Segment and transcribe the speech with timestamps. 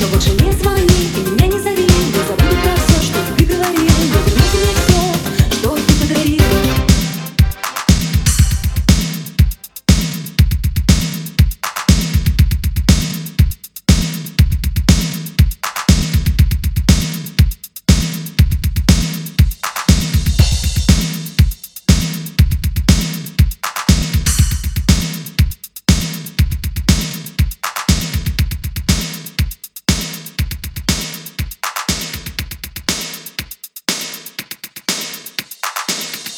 [0.00, 1.39] но больше не звони.